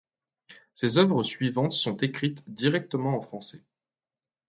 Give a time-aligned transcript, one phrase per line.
[0.73, 3.63] Ses œuvres suivantes sont écrites directement en français.